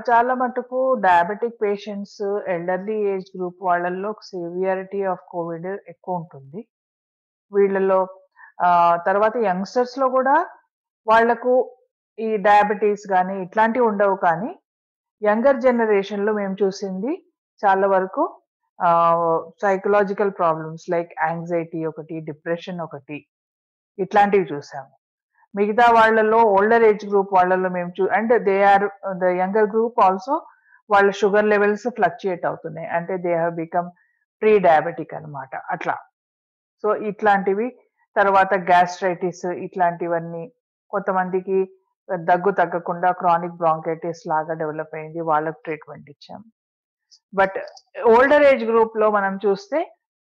చాలా 0.09 0.35
మటుకు 0.43 0.81
diabetic 1.07 1.57
patients 1.65 2.21
elderly 2.55 2.99
age 3.15 3.27
group 3.37 3.59
వాళ్ళల్లో 3.69 4.11
సివియారిటీ 4.29 5.01
ఆఫ్ 5.13 5.25
కోవిడ్ 5.33 5.71
ఎక్కువ 5.93 6.21
ఉంటుంది. 6.21 6.61
వీళ్ళలో 7.53 8.01
తర్వాత 9.09 9.35
యంగ్స్టర్స్లో 9.49 10.09
కూడా 10.17 10.37
వాళ్ళకు 11.07 11.55
ఈ 12.19 12.31
డయాబెటీస్ 12.49 13.05
కానీ 13.15 13.35
ఇట్లాంటివి 13.45 13.87
ఉండవు 13.91 14.17
కానీ 14.27 14.51
యంగర్ 15.23 15.61
జనరేషన్లో 15.67 16.33
మేము 16.41 16.57
చూసింది 16.63 17.13
చాలా 17.63 17.87
వరకు 17.95 18.23
సైకలాజికల్ 19.63 20.33
ప్రాబ్లమ్స్ 20.41 20.85
లైక్ 20.91 21.13
యాంగ్జైటీ 21.23 21.85
ఒకటి 21.85 22.21
డిప్రెషన్ 22.21 22.81
ఒకటి 22.81 23.19
ఇట్లాంటివి 23.99 24.47
చూసాము. 24.53 24.93
మిగతా 25.55 25.87
వాళ్ళలో 25.97 26.39
ఓల్డర్ 26.57 26.83
ఏజ్ 26.83 27.05
గ్రూప్ 27.11 27.33
వాళ్ళలో 27.35 27.69
మేము 27.69 27.91
చూ 27.99 28.07
and 28.19 28.33
they 28.49 28.57
are 28.73 28.87
the 29.23 29.25
younger 29.43 29.69
group 29.75 30.01
also 30.07 30.37
వాళ్ళ 30.91 31.11
షుగర్ 31.11 31.47
లెవెల్స్ 31.53 31.87
ఫ్లక్చుయేట్ 31.99 32.45
అవుతున్నాయి. 32.47 32.89
అంటే 32.97 33.17
they 33.27 33.33
have 33.35 33.55
become 33.55 33.89
pre 34.43 34.59
diabetic 34.59 35.15
అన్నమాట. 35.15 35.55
అట్లా. 35.75 35.95
సో 36.85 36.97
ఇట్లాంటివి. 37.11 37.69
తర్వాత 38.17 38.55
గ్యాస్ట్రైటిస్ 38.71 39.45
ఇట్లాంటివన్నీ. 39.67 40.45
కొంతమందికి 40.91 41.59
దగ్గు 42.09 42.51
తగ్గకుండా 42.51 43.13
క్రానిక్ 43.13 43.57
బ్రాంకైటిస్ 43.63 44.23
లాగా 44.33 44.55
డెవలప్ 44.63 44.95
అయింది. 44.99 45.21
వాళ్ళకు 45.21 45.61
ట్రీట్మెంట్ 45.65 46.11
ఇచ్చాము. 46.11 46.45
బట్ 47.41 47.57
ఓల్డర్ 48.15 48.45
ఏజ్ 48.51 48.65
గ్రూప్లో 48.71 49.07
మనం 49.17 49.35
చూస్తే 49.45 49.81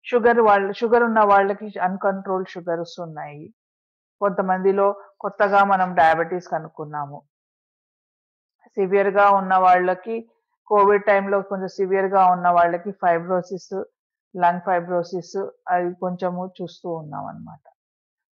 షుగర్ 0.06 0.40
వాళ్ళ 0.48 0.66
షుగర్ 0.80 1.04
ఉన్న 1.08 1.20
వాళ్ళకి 1.30 1.66
అన్కంట్రోల్ 1.86 2.44
షుగర్స్ 2.54 2.96
ఉన్నాయి. 3.06 3.44
కొంతమందిలో 4.20 4.86
కొత్తగా 5.22 5.60
మనం 5.72 5.88
డయాబెటీస్ 6.00 6.48
కనుక్కున్నాము. 6.54 7.18
సివియర్గా 8.76 9.26
ఉన్న 9.40 9.54
వాళ్ళకి 9.66 10.16
కోవిడ్ 10.70 11.04
టైంలో 11.10 11.38
కొంచెం 11.50 11.70
సివియర్గా 11.78 12.22
ఉన్న 12.34 12.46
వాళ్ళకి 12.56 12.90
ఫైబ్రోసిస్ 13.02 13.74
లంగ్ 14.34 14.64
ఫైబ్రోసిస్ 14.68 15.36
అది 15.72 15.90
కొంచెము 16.02 16.42
చూస్తూ 16.58 16.88
ఉన్నాం 17.00 17.24
అన్నమాట 17.30 17.64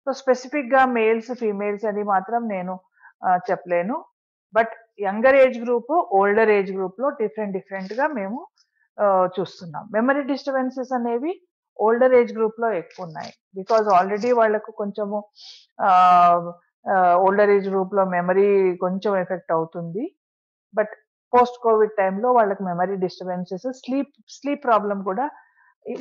సో 0.06 0.12
స్పెసిఫిక్గా 0.20 0.82
మేల్స్ 0.96 1.30
ఫీమేల్స్ 1.40 1.86
అని 1.90 2.02
మాత్రం 2.12 2.42
నేను 2.54 2.74
చెప్పలేను. 3.48 3.96
But 4.54 4.74
younger 5.06 5.36
age 5.44 5.58
group 5.64 5.92
older 6.18 6.50
age 6.58 6.70
గ్రూప్లో 6.76 7.08
డిఫరెంట్ 7.20 7.54
డిఫరెంట్గా 7.58 8.06
మేము 8.18 8.38
చూస్తున్నాం. 9.36 9.84
మెమరీ 9.96 10.22
డిస్టర్బెన్సెస్ 10.30 10.92
అనేవి 10.98 11.32
ఓల్డర్ 11.86 12.14
ఏజ్ 12.20 12.32
గ్రూప్లో 12.38 12.68
ఎక్కువ 12.78 13.06
ఉన్నాయి. 13.08 13.30
బికాజ్ 13.58 13.88
ఆల్రెడీ 13.96 14.30
వాళ్ళకు 14.38 14.70
కొంచెము 14.80 15.18
ఓల్డర్ 17.26 17.50
ఏజ్ 17.56 17.68
గ్రూప్లో 17.72 18.02
మెమరీ 18.16 18.48
కొంచెం 18.84 19.12
ఎఫెక్ట్ 19.24 19.52
అవుతుంది. 19.56 20.04
బట్ 20.78 20.94
పోస్ట్ 21.34 21.58
కోవిడ్ 21.66 21.94
టైంలో 22.00 22.28
వాళ్ళకి 22.38 22.62
memory 22.70 22.96
disturbances 23.04 23.66
sleep 23.82 24.12
sleep 24.36 24.62
problem 24.68 24.98
కూడా 25.08 25.26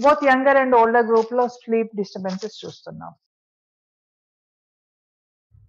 బోత్ 0.05 0.23
యంగర్ 0.31 0.59
అండ్ 0.63 0.75
ఓల్డర్ 0.81 1.07
గ్రూప్లో 1.11 1.43
స్లీప్ 1.59 1.91
డిస్టర్బెన్సెస్ 2.01 2.57
చూస్తున్నాం. 2.63 3.13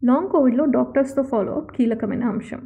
లాంగ్ 0.08 0.30
కోవిడ్లో 0.34 0.64
డాక్టర్స్తో 0.78 1.22
ఫాలో 1.30 1.52
అప్ 1.60 1.72
కీలకమైన 1.76 2.24
అంశం. 2.32 2.62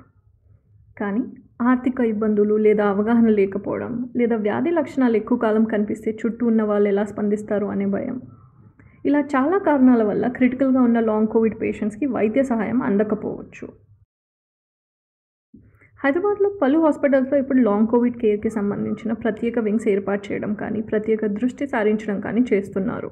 కానీ 0.99 1.23
ఆర్థిక 1.61 2.01
ఇబ్బందులు 2.01 2.57
లేదా 2.57 2.85
అవగాహన 2.85 3.29
లేకపోవడం 3.29 4.11
లేదా 4.17 4.37
వ్యాధి 4.37 4.71
లక్షణాలు 4.71 5.17
ఎక్కువ 5.17 5.39
కాలం 5.39 5.65
కనిపిస్తే 5.65 6.19
చుట్టూ 6.21 6.47
ఉన్న 6.47 6.63
వాళ్ళు 6.63 6.89
ఎలా 6.89 7.05
స్పందిస్తారు 7.05 7.67
అనే 7.67 7.87
భయం. 7.87 8.21
ఇలా 9.07 9.21
చాలా 9.21 9.59
కారణాల 9.59 10.03
వల్ల 10.03 10.29
క్రిటికల్గా 10.29 10.81
ఉన్న 10.81 11.01
లాంగ్ 11.01 11.29
కోవిడ్ 11.29 11.61
పేషెంట్స్కి 11.63 12.07
వైద్య 12.07 12.43
సహాయం 12.43 12.83
అందకపోవచ్చు. 12.83 13.67
హైదరాబాద్లో 16.05 16.59
పలు 16.63 16.79
హాస్పిటల్స్లో 16.79 17.39
ఇప్పుడు 17.39 17.59
లాంగ్ 17.59 17.87
కోవిడ్ 17.87 18.17
కేర్కి 18.17 18.51
సంబంధించిన 18.51 19.13
ప్రత్యేక 19.13 19.59
వింగ్స్ 19.59 19.89
ఏర్పాటు 19.89 20.33
చేయడం 20.33 20.55
కానీ 20.55 20.81
ప్రత్యేక 20.81 21.27
దృష్టి 21.27 21.67
సారించడం 21.67 22.21
కానీ 22.21 22.41
చేస్తున్నారు. 22.53 23.11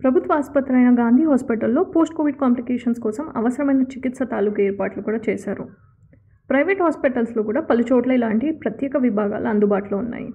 ప్రభుత్వ 0.00 0.34
ఆసుపత్రి 0.34 0.76
అయిన 0.76 1.00
గాంధీ 1.00 1.24
హాస్పిటల్లో 1.24 1.84
పోస్ట్ 1.84 2.14
కోవిడ్ 2.14 2.36
కాంప్లికేషన్స్ 2.36 3.00
కోసం 3.00 3.24
అవసరమైన 3.36 3.82
చికిత్స 3.82 4.22
తాలూకు 4.22 4.60
ఏర్పాట్లు 4.62 5.02
కూడా 5.02 5.20
చేశారు. 5.28 5.91
ప్రైవేట్ 6.52 6.80
హాస్పిటల్స్లో 6.84 7.42
కూడా 7.48 7.60
పలు 7.68 7.82
చోట్ల 7.90 8.12
ఇలాంటి 8.18 8.46
ప్రత్యేక 8.62 8.96
విభాగాలు 9.04 9.46
అందుబాటులో 9.52 9.96
ఉన్నాయి. 10.04 10.26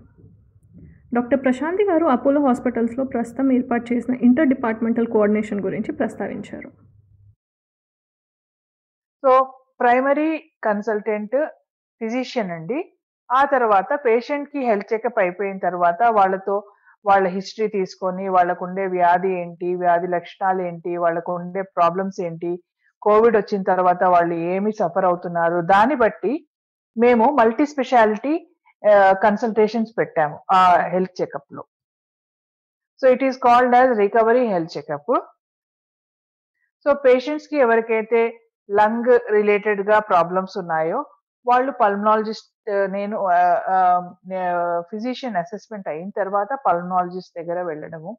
డాక్టర్ 1.15 1.41
ప్రశాంతి 1.43 1.83
గారు 1.89 2.05
అపోలో 2.13 2.39
హాస్పిటల్స్లో 2.45 3.03
ప్రస్తుతం 3.13 3.47
ఏర్పాటు 3.57 3.85
చేసిన 3.91 4.13
ఇంటర్ 4.27 4.49
డిపార్ట్మెంటల్ 4.53 5.07
కోఆర్డినేషన్ 5.13 5.61
గురించి 5.67 5.91
ప్రస్తావించారు. 5.99 6.69
సో 9.23 9.33
ప్రైమరీ 9.81 10.31
కన్సల్టెంట్ 10.67 11.37
ఫిజిషియన్ 12.01 12.53
అండి. 12.57 12.79
ఆ 13.29 13.41
తర్వాత 13.53 13.89
పేషెంట్కి 14.07 14.59
హెల్త్ 14.69 14.91
చెకప్ 14.93 15.19
అయిపోయిన 15.25 15.57
తర్వాత 15.67 16.01
వాళ్ళతో 16.17 16.55
వాళ్ళ 17.05 17.25
హిస్టరీ 17.35 17.67
తీసుకొని 17.77 18.25
వాళ్ళకు 18.35 18.63
ఉండే 18.67 18.85
వ్యాధి 18.95 19.31
ఏంటి 19.41 19.69
వ్యాధి 19.83 20.07
లక్షణాలు 20.15 20.61
ఏంటి 20.69 20.91
వాళ్ళకు 21.03 21.31
ఉండే 21.41 21.61
ప్రాబ్లమ్స్ 21.77 22.19
ఏంటి 22.27 22.51
కోవిడ్ 23.05 23.35
వచ్చిన 23.39 23.61
తర్వాత 23.71 24.03
వాళ్ళు 24.13 24.35
ఏమి 24.53 24.71
సఫర్ 24.79 25.07
అవుతున్నారు? 25.09 25.57
దాన్ని 25.73 25.95
బట్టి 26.03 26.33
మేము 26.95 27.25
మల్టీ 27.39 27.65
స్పెషాలిటీ 27.73 28.33
కన్సల్టేషన్స్ 29.25 29.91
పెట్టాము 29.99 30.37
ఆ 30.57 30.59
health 30.93 31.15
చెకప్లో 31.21 31.63
so 33.01 33.07
it 33.15 33.23
is 33.27 33.37
called 33.47 33.75
as 33.77 33.91
recovery 34.03 34.43
health 34.53 34.75
checkup. 34.77 35.13
So 36.85 36.89
పేషెంట్స్కి 37.05 37.57
ఎవరికైతే 37.65 38.21
లంగ్ 38.69 39.11
రిలేటెడ్గా 39.35 39.97
ప్రాబ్లమ్స్ 40.11 40.55
ఉన్నాయో 40.61 40.99
వాళ్ళు 41.49 41.71
పల్మనాలజిస్ట్ 41.81 42.69
నేను 42.95 43.17
ఫిజిషియన్ 44.89 45.37
అసెస్మెంట్ 45.43 45.87
అయిన 45.91 46.09
తర్వాత 46.19 46.49
పల్మనాలజిస్ట్ 46.65 47.37
దగ్గర 47.39 47.59
వెళ్ళడము. 47.69 48.11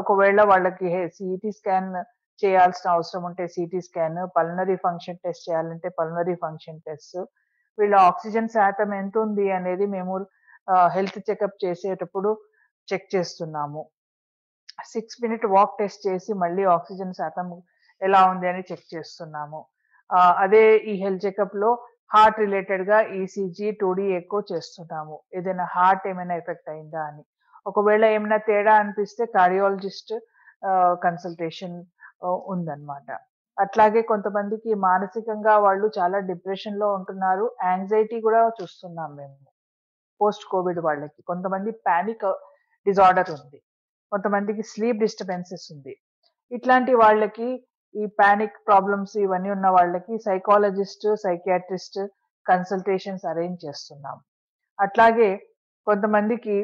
ఒకవేళ 0.00 0.40
వాళ్ళకి 0.50 0.90
సిఈటీ 1.16 1.50
స్కాన్ 1.56 1.90
చేయాల్సిన 2.42 2.88
అవసరం 2.96 3.22
ఉంటే 3.28 3.44
CT 3.54 3.80
scan 3.86 4.18
pulmonary 4.36 4.76
function 4.84 5.22
test 5.24 5.46
చేయాలంటే 5.48 5.88
పల్నరీ 5.98 6.36
ఫంక్షన్ 6.44 6.82
టెస్ట్ 6.88 7.16
వీళ్ళ 7.78 7.94
ఆక్సిజన్ 8.10 8.50
శాతం 8.56 8.90
ఎంత 9.02 9.16
ఉంది 9.24 9.46
అనేది 9.58 9.86
మేము 9.96 10.14
హెల్త్ 10.94 11.18
చెకప్ 11.28 11.58
చేసేటప్పుడు 11.64 12.30
చెక్ 12.88 13.08
చేస్తున్నాము. 13.14 13.82
సిక్స్ 14.92 15.18
మినిట్ 15.24 15.44
వాక్ 15.54 15.76
టెస్ట్ 15.80 16.02
చేసి 16.08 16.32
మళ్ళీ 16.42 16.64
ఆక్సిజన్ 16.76 17.14
శాతం 17.20 17.48
ఎలా 18.02 18.20
ఉంది 18.32 18.46
అని 18.50 18.62
చెక్ 18.70 18.86
చేస్తున్నాము. 18.94 19.60
అదే 20.44 20.64
ఈ 20.90 20.92
హెల్త్ 21.02 21.24
చెకప్లో 21.26 21.70
హార్ట్ 22.14 22.38
రిలేటెడ్గా 22.44 22.98
ఈసీజీ 23.20 23.68
టూడీ 23.80 24.06
ఎక్కువ 24.18 24.42
చేస్తున్నాము. 24.52 25.16
ఏదైనా 25.38 25.64
హార్ట్ 25.76 26.04
ఏమైనా 26.10 26.34
ఎఫెక్ట్ 26.42 26.70
అయిందా 26.74 27.00
అని. 27.10 27.22
ఒకవేళ 27.70 28.04
ఏమైనా 28.16 28.38
తేడా 28.48 28.74
అనిపిస్తే 28.82 29.24
కార్డియాలజిస్ట్ 29.36 30.14
కన్సల్టేషన్ 31.06 31.76
ఉందన్నమాట. 32.22 33.18
అట్లాగే 33.60 34.02
కొంతమందికి 34.02 34.74
మానసికంగా 34.74 35.58
వాళ్ళు 35.58 35.90
చాలా 35.98 36.18
డిప్రెషన్లో 36.18 36.92
ఉంటున్నారు. 36.94 37.56
యాంగ్జైటీ 37.64 38.20
కూడా 38.20 38.48
చూస్తున్నాం 38.48 39.16
మేము. 39.16 39.36
పోస్ట్ 40.20 40.44
కోవిడ్ 40.44 40.78
వాళ్ళకి. 40.78 41.22
కొంతమంది 41.22 41.70
పానిక్ 41.70 42.26
డిజార్డర్ 42.86 43.30
ఉంది. 43.30 43.62
కొంతమందికి 44.12 44.62
స్లీప్ 44.62 44.98
డిస్టర్బెన్సెస్ 44.98 45.72
ఉంది. 45.72 45.96
ఇట్లాంటి 46.52 46.94
వాళ్ళకి 46.94 47.64
ఈ 47.94 48.06
పానిక్ 48.06 48.56
ప్రాబ్లమ్స్ 48.66 49.16
ఇవన్నీ 49.16 49.50
ఉన్న 49.50 49.68
వాళ్ళకి 49.68 50.18
సైకాలజిస్ట్ 50.18 51.16
సైకియాట్రిస్ట్ 51.16 51.98
కన్సల్టేషన్స్ 52.46 53.24
అరేంజ్ 53.26 53.66
చేస్తున్నాం. 53.66 54.16
అట్లాగే 54.80 55.36
కొంతమందికి 55.86 56.56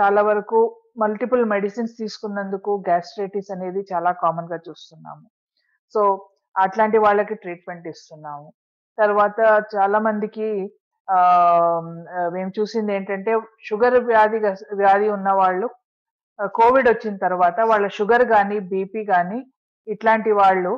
చాలా 0.00 0.22
వరకు 0.22 0.82
మల్టిపుల్ 1.02 1.42
మెడిసిన్స్ 1.54 1.92
తీసుకున్నందుకు 2.00 2.70
గ్యాస్ట్రైటిస్ 2.88 3.50
అనేది 3.54 3.80
చాలా 3.92 4.10
కామన్గా 4.22 4.58
చూస్తున్నాము. 4.68 5.26
సో 5.94 6.00
అట్లాంటి 6.64 6.98
వాళ్ళకి 7.06 7.34
ట్రీట్మెంట్ 7.42 7.86
ఇస్తున్నాము. 7.92 8.48
తర్వాత 8.98 9.40
చాలా 9.74 9.98
మందికి 10.06 10.48
ఆ 11.08 11.18
మేము 12.34 12.50
చూసింది 12.58 12.92
ఏంటంటే 12.94 13.32
షుగర్ 13.66 13.96
వ్యాధి 14.08 14.38
వ్యాధి 14.80 15.08
ఉన్న 15.16 15.28
వాళ్ళు 15.42 15.68
కోవిడ్ 16.58 16.88
వచ్చిన 16.88 17.14
తర్వాత 17.24 17.58
వాళ్ళ 17.70 17.86
షుగర్ 17.98 18.24
కానీ 18.34 18.56
బీపీ 18.72 19.02
కానీ 19.12 19.38
ఇట్లాంటి 19.86 20.32
వాళ్ళు 20.40 20.72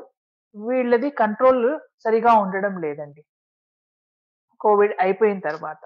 వీళ్ళది 0.54 1.08
కంట్రోల్ 1.22 1.64
సరిగా 2.04 2.32
ఉండడం 2.42 2.74
లేదండి. 2.84 3.22
కోవిడ్ 4.60 4.94
అయిపోయిన 5.00 5.38
తర్వాత. 5.48 5.82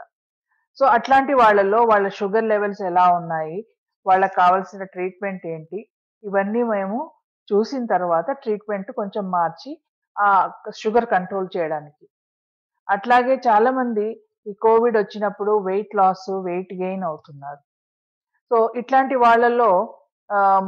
సో 0.79 0.85
అట్లాంటి 0.97 1.35
వాళ్ళలో 1.43 1.81
వాళ్ళ 1.91 2.07
షుగర్ 2.19 2.51
లెవెల్స్ 2.53 2.83
ఎలా 2.91 3.05
ఉన్నాయి? 3.19 3.59
వాళ్ళకి 4.07 4.35
కావాల్సిన 4.43 4.83
ట్రీట్మెంట్ 4.95 5.45
ఏంటి? 5.55 5.81
ఇవన్నీ 6.25 6.63
మేము 6.75 6.99
చూసిన 7.49 7.83
తర్వాత 7.95 8.31
ట్రీట్మెంట్ 8.43 8.91
కొంచెం 9.01 9.25
మార్చి 9.37 9.71
ఆ 10.17 10.29
షుగర్ 10.81 11.07
కంట్రోల్ 11.15 11.49
చేయడానికి. 11.57 12.05
అట్లాగే 12.89 13.35
చాలామంది 13.49 14.07
ఈ 14.51 14.53
కోవిడ్ 14.65 14.97
వచ్చినప్పుడు 15.01 15.53
వెయిట్ 15.69 15.93
లాస్ 16.01 16.29
వెయిట్ 16.49 16.73
గెయిన్ 16.83 17.05
అవుతున్నారు. 17.11 17.61
సో 18.51 18.57
ఇట్లాంటి 18.81 19.17
వాళ్ళలో 19.25 19.71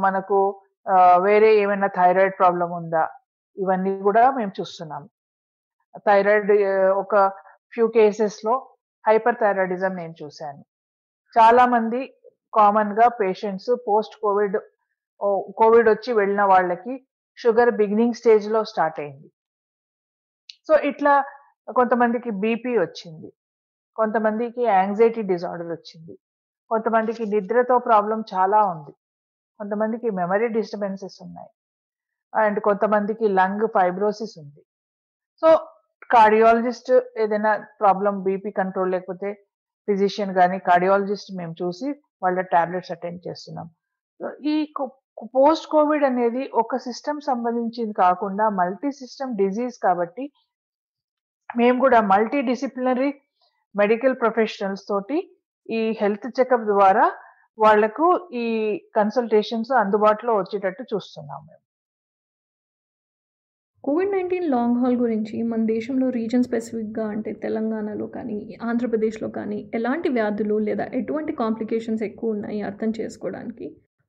మనకు 0.05 0.39
వేరే 1.27 1.49
ఏమైనా 1.61 1.89
థైరాయిడ్ 1.99 2.35
ప్రాబ్లం 2.39 2.69
ఉందా? 2.79 3.05
ఇవన్నీ 3.57 3.91
కూడా 4.07 4.23
మేము 4.37 4.51
చూస్తున్నాం. 4.59 5.03
థైరాయిడ్ 6.07 6.51
ఒక 7.03 7.15
ఫ్యూ 7.73 7.85
కేసెస్లో 7.95 8.53
హైపర్ 9.05 9.39
థైరాయిడిజం 9.41 9.93
నేను 10.01 10.15
చూశాను. 10.23 10.61
చాలామంది 11.33 11.99
కామన్గా 12.53 13.07
కామన్గా 13.07 13.07
పేషెంట్స్ 13.07 13.69
పోస్ట్ 13.87 14.15
కోవిడ్ 14.21 14.57
కోవిడ్ 15.57 15.89
వచ్చి 15.89 16.13
వెళ్ళిన 16.13 16.43
వాళ్ళకి 16.43 17.07
షుగర్ 17.37 17.71
బిగినింగ్ 17.71 18.13
స్టేజ్లో 18.13 18.63
స్టార్ట్ 18.63 18.99
అయింది. 18.99 19.31
సో 20.67 20.77
ఇట్లా 20.79 21.25
కొంతమందికి 21.75 22.29
బీపీ 22.29 22.77
వచ్చింది. 22.77 23.33
కొంతమందికి 23.95 24.63
యాంగ్జైటీ 24.63 25.21
డిజార్డర్ 25.21 25.67
వచ్చింది. 25.67 26.19
కొంతమందికి 26.69 27.25
నిద్రతో 27.25 27.79
ప్రాబ్లం 27.79 28.23
చాలా 28.33 28.65
ఉంది. 28.65 28.91
కొంతమందికి 29.59 30.09
మెమరీ 30.09 30.47
డిస్టర్బెన్సెస్ 30.47 31.21
ఉన్నాయి. 31.21 31.49
అండ్ 32.35 32.59
కొంతమందికి 32.59 33.27
లంగ్ 33.27 33.67
ఫైబ్రోసిస్ 33.67 34.37
ఉంది. 34.39 34.61
సో 35.41 35.67
కార్డియాలజిస్ట్ 36.11 36.91
ఏదైనా 37.17 37.65
ప్రాబ్లం 37.79 38.23
బీపీ 38.23 38.51
కంట్రోల్ 38.51 38.91
లేకపోతే 38.91 39.33
ఫిజిషియన్ 39.87 40.33
కానీ 40.33 40.59
కార్డియాలజిస్ట్ 40.59 41.37
మేము 41.37 41.55
చూసి 41.63 42.01
వాళ్ళ 42.21 42.39
టాబ్లెట్స్ 42.53 42.91
అటెండ్ 42.95 43.21
చేస్తున్నాం. 43.27 43.67
ఈ 44.53 44.55
పోస్ట్ 45.35 45.67
కోవిడ్ 45.73 46.05
అనేది 46.09 46.43
ఒక 46.61 46.77
సిస్టమ్ 46.87 47.21
సంబంధించింది 47.27 47.95
కాకుండా 48.03 48.45
మల్టీ 48.59 48.89
సిస్టమ్ 49.01 49.31
డిజీజ్ 49.43 49.77
కాబట్టి 49.85 50.25
మేము 51.49 51.77
కూడా 51.85 51.99
మల్టీ 52.11 52.39
డిసిప్లినరీ 52.49 53.09
మెడికల్ 53.75 54.15
ప్రొఫెషనల్స్ 54.23 54.83
తోటి 54.89 55.17
ఈ 55.77 55.79
హెల్త్ 56.01 56.27
చెకప్ 56.39 56.67
ద్వారా 56.73 57.05
వాళ్ళకు 57.63 58.07
ఈ 58.41 58.45
కన్సల్టేషన్స్ 58.97 59.71
అందుబాటులో 59.83 60.33
వచ్చేటట్టు 60.39 60.83
చూస్తున్నాం 60.93 61.39
మేము. 61.47 61.63
కోవిడ్ 63.87 64.11
నైన్టీన్ 64.11 64.49
లాంగ్ 64.51 64.79
హాల్ 64.79 64.95
గురించి 64.95 65.43
మన 65.43 65.61
దేశంలో 65.65 66.09
రీజన్ 66.09 66.43
స్పెసిఫిక్గా 66.43 67.05
అంటే 67.07 67.31
తెలంగాణలో 67.33 68.07
కానీ 68.07 68.57
ఆంధ్రప్రదేశ్లో 68.63 69.29
కానీ 69.29 69.71
ఎలాంటి 69.73 70.09
వ్యాధులు 70.09 70.57
లేదా 70.57 70.85
ఎటువంటి 70.93 71.33
కాంప్లికేషన్స్ 71.33 72.03
ఎక్కువ 72.03 72.31
ఉన్నాయి 72.31 72.61
అర్థం 72.61 72.91
చేసుకోవడానికి? 72.99 73.67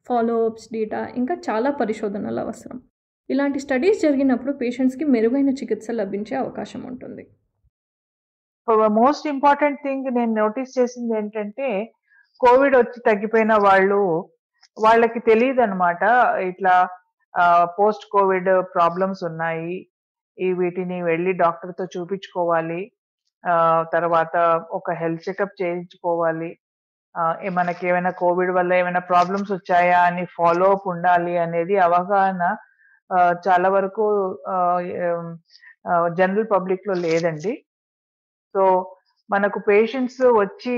ఫాలోఅప్స్ 0.09 0.69
డేటా 0.73 1.09
ఇంకా 1.17 1.35
చాలా 1.49 1.71
పరిశోధనలు 1.71 2.41
అవసరం. 2.41 2.79
ఇలాంటి 3.31 3.59
స్టడీస్ 3.59 4.03
జరిగినప్పుడు 4.03 4.53
పేషెంట్స్కి 4.53 5.05
మెరుగైన 5.05 5.49
చికిత్స 5.49 5.87
లభించే 5.91 6.37
అవకాశం 6.37 6.83
ఉంటుంది. 6.83 7.25
మోస్ట్ 9.01 9.29
ఇంపార్టెంట్ 9.29 9.81
థింగ్ 9.85 10.15
నేను 10.15 10.35
నోటీస్ 10.35 10.79
చేసింది 10.81 11.19
ఏంటంటే 11.19 11.69
కోవిడ్ 12.41 12.77
వచ్చి 12.77 13.01
తగ్గిపోయిన 13.07 13.53
వాళ్ళు 13.55 14.01
వాళ్ళకి 14.79 15.21
తెలియదు 15.21 15.61
అనమాట 15.61 16.03
ఇట్లా 16.41 16.75
పోస్ట్ 17.79 18.05
కోవిడ్ 18.15 18.51
ప్రాబ్లమ్స్ 18.75 19.23
ఉన్నాయి. 19.31 19.75
ఈ 20.39 20.49
వీటిని 20.61 20.99
వెళ్ళి 21.11 21.33
డాక్టర్తో 21.45 21.85
చూపించుకోవాలి. 21.95 22.81
తర్వాత 23.95 24.37
ఒక 24.79 24.91
హెల్త్ 25.01 25.27
చెకప్ 25.29 25.59
చేయించుకోవాలి. 25.63 26.51
మనకి 27.59 27.83
ఏమైనా 27.91 28.11
కోవిడ్ 28.23 28.53
వల్ల 28.57 28.73
ఏమైనా 28.81 29.03
ప్రాబ్లమ్స్ 29.11 29.53
వచ్చాయా 29.53 30.01
అని 30.09 30.25
ఫాలో 30.37 30.67
అప్ 30.75 30.87
ఉండాలి 30.95 31.35
అనేది 31.45 31.75
అవగాహన 31.87 32.43
చాలా 33.47 33.69
వరకు 33.77 34.05
జనరల్ 36.19 36.47
పబ్లిక్లో 36.55 36.95
లేదండి. 37.07 37.53
సో 38.55 38.63
మనకు 39.31 39.59
పేషెంట్స్ 39.71 40.23
వచ్చి 40.43 40.77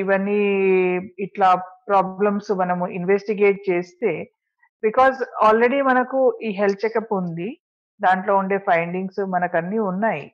ఇవన్నీ 0.00 0.40
ఇట్లా 1.26 1.48
ప్రాబ్లమ్స్ 1.90 2.50
మనము 2.62 2.84
ఇన్వెస్టిగేట్ 2.98 3.60
చేస్తే 3.70 4.12
బికాజ్ 4.82 5.18
ఆల్రెడీ 5.46 5.80
మనకు 5.82 6.18
ఈ 6.42 6.50
హెల్త్ 6.60 6.84
చెకప్ 6.84 7.12
ఉంది. 7.20 7.48
దాంట్లో 8.00 8.36
ఉండే 8.36 8.58
ఫైండింగ్స్ 8.68 9.20
మనకు 9.34 9.56
అన్ని 9.56 9.78
ఉన్నాయి. 9.90 10.24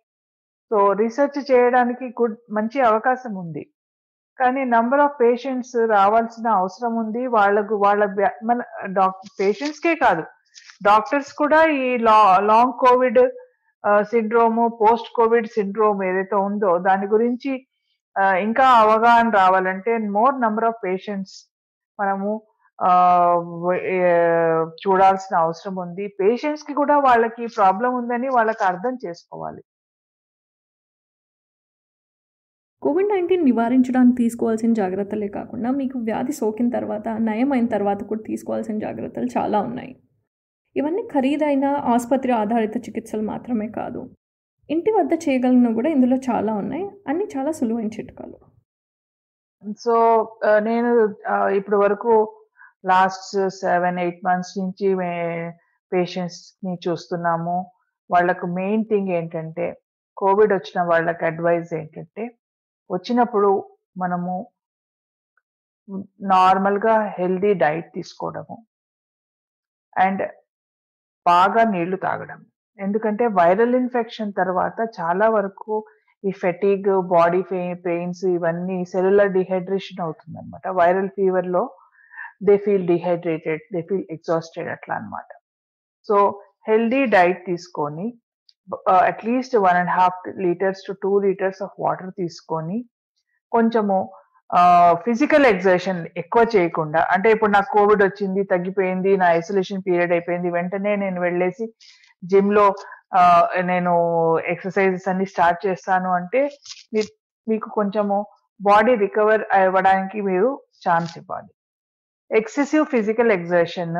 సో 0.70 0.76
రీసెర్చ్ 1.00 1.38
చేయడానికి 1.50 2.06
గుడ్ 2.20 2.36
మంచి 2.56 2.78
అవకాశం 2.80 3.32
ఉంది. 3.34 3.64
కానీ 4.38 4.62
నంబర్ 4.64 5.00
ఆఫ్ 5.00 5.18
పేషెంట్స్ 5.20 5.76
రావాల్సిన 5.96 6.46
అవసరం 6.60 6.94
ఉంది. 7.02 7.22
వాళ్ళకు 7.36 7.74
వాళ్ళ 7.84 8.04
మన 8.44 8.58
డాక్టర్ 8.98 9.32
పేషెంట్స్కే 9.40 9.94
కాదు. 9.94 10.24
డాక్టర్స్ 10.84 11.32
కూడా 11.32 11.60
ఈ 11.82 11.86
లా 12.08 12.18
long 12.52 12.76
Covid 12.84 13.22
syndrome 14.12 14.64
post 14.80 15.08
Covid 15.16 15.48
syndrome 15.56 16.00
ఏదైతే 16.04 16.36
ఉందో 16.36 16.70
దాని 16.78 17.06
గురించి 17.06 17.52
ఇంకా 18.46 18.66
అవగాహన 18.82 19.28
రావాలంటే 19.30 19.92
మోర్ 20.16 20.34
నంబర్ 20.44 20.66
ఆఫ్ 20.70 20.80
పేషెంట్స్ 20.84 21.36
మనము 21.98 22.30
చూడాల్సిన 24.82 25.34
అవసరం 25.44 25.76
ఉంది. 25.84 26.06
పేషెంట్స్కి 26.20 26.74
కూడా 26.74 26.96
వాళ్ళకి 26.98 27.46
ప్రాబ్లం 27.56 27.94
ఉందని 28.00 28.28
వాళ్ళకి 28.28 28.64
అర్థం 28.64 28.94
చేసుకోవాలి. 29.06 29.62
కోవిడ్ 32.82 33.08
నైన్టీన్ 33.08 33.44
నివారించడానికి 33.44 34.16
తీసుకోవాల్సిన 34.16 34.72
జాగ్రత్తలే 34.72 35.28
కాకుండా 35.28 35.70
మీకు 35.70 35.96
వ్యాధి 35.98 36.32
సోకిన 36.32 36.68
తర్వాత 36.68 37.08
నయం 37.28 37.52
అయిన 37.52 37.66
తర్వాత 37.66 38.00
కూడా 38.10 38.22
తీసుకోవాల్సిన 38.26 38.76
జాగ్రత్తలు 38.78 39.28
చాలా 39.38 39.60
ఉన్నాయి. 39.68 39.92
ఇవన్నీ 40.76 41.02
ఖరీదైన 41.14 41.66
ఆసుపత్రి 41.94 42.32
ఆధారిత 42.32 42.76
చికిత్సలు 42.76 43.22
మాత్రమే 43.22 43.68
కాదు. 43.68 44.00
ఇంటి 44.70 44.90
వద్ద 44.90 45.12
చేయగలిగినవి 45.24 45.74
కూడా 45.74 45.90
ఇందులో 45.96 46.16
చాలా 46.30 46.52
ఉన్నాయి. 46.54 46.84
అన్నీ 47.08 47.26
చాలా 47.36 47.50
సులువైన 47.58 47.90
చిట్కాలు. 47.98 48.38
సో 49.84 49.94
నేను 50.68 50.90
ఇప్పటి 51.58 51.76
వరకు 51.76 52.12
లాస్ట్ 52.84 53.36
సెవెన్ 53.62 53.98
ఎయిట్ 54.04 54.20
మంత్స్ 54.28 54.54
నుంచి 54.60 54.88
పేషెంట్స్ని 55.92 56.74
చూస్తున్నాము. 56.86 57.56
వాళ్ళకు 58.10 58.46
మెయిన్ 58.60 58.84
థింగ్ 58.90 59.10
ఏంటంటే 59.18 59.66
కోవిడ్ 60.16 60.52
వచ్చిన 60.52 60.80
వాళ్ళకి 60.90 61.22
అడ్వైజ్ 61.30 61.72
ఏంటంటే 61.80 62.24
వచ్చినప్పుడు 62.90 63.50
మనము 63.98 64.34
నార్మల్గా 66.34 66.94
హెల్దీ 67.18 67.52
డైట్ 67.64 67.88
తీసుకోవడము. 67.94 68.56
అండ్ 69.96 70.22
బాగా 71.26 71.62
నీళ్ళు 71.74 71.96
తాగడం. 72.06 72.40
ఎందుకంటే 72.78 73.24
వైరల్ 73.40 73.76
ఇన్ఫెక్షన్ 73.82 74.32
తర్వాత 74.40 74.78
చాలా 74.98 75.26
వరకు 75.36 75.74
ఈ 76.24 76.30
ఫెటీగ్ 76.42 76.88
బాడీ 77.14 77.40
పెయిన్స్ 77.86 78.22
ఇవన్నీ 78.36 78.78
సెల్యులర్ 78.92 79.34
డిహైడ్రేషన్ 79.38 80.02
అవుతుంది 80.04 80.36
అనమాట 80.38 80.68
viral 80.80 81.10
ఫీవర్లో 81.16 81.62
they 82.42 82.56
feel 82.56 82.86
dehydrated 82.86 83.60
they 83.72 83.82
feel 83.82 84.04
exhausted 84.10 84.68
అట్లా 84.68 84.94
అన్నమాట. 84.94 85.28
సో 86.08 86.40
హెల్దీ 86.68 87.04
డైట్ 87.04 87.46
తీసుకొని 87.46 88.18
at least 88.88 89.56
one 89.56 89.76
and 89.76 89.90
half 89.90 90.38
litres 90.38 90.80
to 90.88 90.92
two 90.92 91.20
litres 91.20 91.62
of 91.62 91.80
water 91.80 92.10
తీసుకొని 92.10 92.84
కొంచెము 93.52 94.12
ఫిజికల్ 94.94 95.46
ఎగ్జర్షన్ 95.46 96.06
ఎక్కువ 96.16 96.46
చేయకుండా 96.56 97.06
అంటే 97.10 97.30
ఇప్పుడు 97.30 97.50
నాకు 97.50 97.78
కోవిడ్ 97.78 98.02
వచ్చింది 98.02 98.44
తగ్గిపోయింది 98.44 99.16
నా 99.16 99.32
ఐసోలేషన్ 99.32 99.82
పీరియడ్ 99.86 100.12
అయిపోయింది 100.12 100.50
వెంటనే 100.50 100.96
నేను 100.96 101.20
వెళ్ళేసి 101.20 101.74
జిమ్లో 102.24 102.74
నేను 103.60 103.92
ఎక్సర్సైజెస్ 104.38 105.08
అన్ని 105.08 105.26
స్టార్ట్ 105.26 105.66
చేస్తాను 105.66 106.10
అంటే 106.12 106.50
మీ- 106.94 107.12
మీకు 107.48 107.68
కొంచెము 107.68 108.26
బాడీ 108.60 108.94
రికవర్ 108.94 109.42
అవ్వడానికి 109.52 110.20
మీరు 110.20 110.62
ఛాన్స్ 110.88 111.18
ఇవ్వాలి. 111.18 111.48
ఎక్సెసివ్ 112.30 112.84
ఫిజికల్ 112.94 113.32
ఎగ్జర్షన్ 113.32 113.96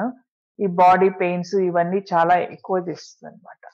ఈ 0.59 0.69
బాడీ 0.81 1.09
పెయిన్స్ 1.21 1.55
ఇవన్నీ 1.69 2.01
చాలా 2.13 2.35
ఎక్కువ 2.57 2.77
చేస్తుంది 2.89 3.29
అనమాట 3.31 3.65